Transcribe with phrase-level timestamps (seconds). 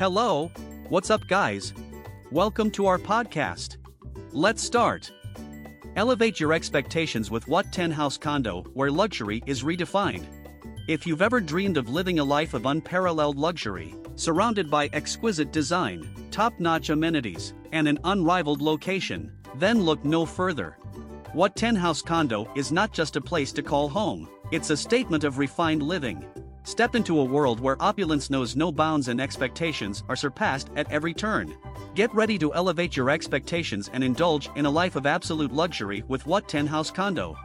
[0.00, 0.50] Hello,
[0.88, 1.72] what's up, guys?
[2.32, 3.76] Welcome to our podcast.
[4.32, 5.12] Let's start.
[5.94, 10.26] Elevate your expectations with Watten House Condo, where luxury is redefined.
[10.88, 16.26] If you've ever dreamed of living a life of unparalleled luxury, surrounded by exquisite design,
[16.32, 20.76] top notch amenities, and an unrivaled location, then look no further.
[21.36, 25.38] Watten House Condo is not just a place to call home, it's a statement of
[25.38, 26.26] refined living.
[26.66, 31.12] Step into a world where opulence knows no bounds and expectations are surpassed at every
[31.12, 31.54] turn.
[31.94, 36.24] Get ready to elevate your expectations and indulge in a life of absolute luxury with
[36.24, 37.36] Watten House Condo.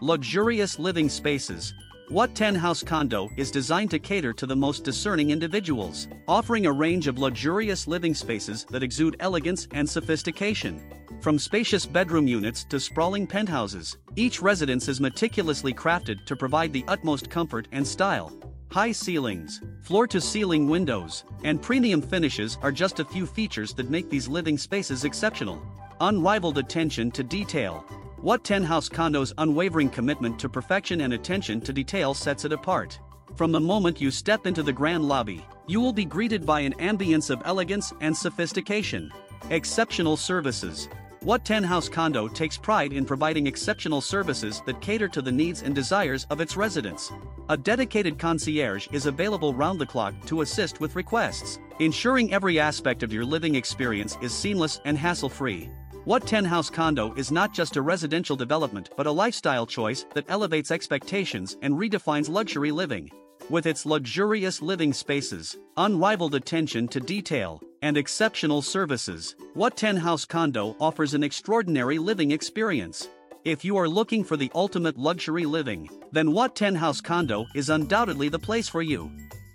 [0.00, 1.74] Luxurious living spaces.
[2.10, 7.08] Watten House Condo is designed to cater to the most discerning individuals, offering a range
[7.08, 10.80] of luxurious living spaces that exude elegance and sophistication.
[11.20, 16.84] From spacious bedroom units to sprawling penthouses, each residence is meticulously crafted to provide the
[16.86, 18.32] utmost comfort and style.
[18.72, 23.90] High ceilings, floor to ceiling windows, and premium finishes are just a few features that
[23.90, 25.60] make these living spaces exceptional.
[26.00, 27.84] Unrivaled attention to detail.
[28.22, 33.00] Watten House Condo's unwavering commitment to perfection and attention to detail sets it apart.
[33.34, 36.74] From the moment you step into the grand lobby, you will be greeted by an
[36.74, 39.10] ambience of elegance and sophistication.
[39.50, 40.88] Exceptional services.
[41.24, 45.74] Watten House Condo takes pride in providing exceptional services that cater to the needs and
[45.74, 47.12] desires of its residents.
[47.50, 53.02] A dedicated concierge is available round the clock to assist with requests, ensuring every aspect
[53.02, 55.68] of your living experience is seamless and hassle free.
[56.06, 60.70] Watten House Condo is not just a residential development but a lifestyle choice that elevates
[60.70, 63.10] expectations and redefines luxury living.
[63.50, 70.76] With its luxurious living spaces, unrivaled attention to detail, and exceptional services, Watten House Condo
[70.80, 73.08] offers an extraordinary living experience.
[73.44, 78.28] If you are looking for the ultimate luxury living, then Watten House Condo is undoubtedly
[78.28, 79.10] the place for you.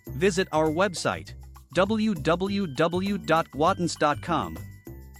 [0.07, 1.33] Visit our website
[1.75, 4.57] www.wattens.com.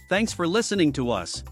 [0.08, 1.42] Thanks for listening to us.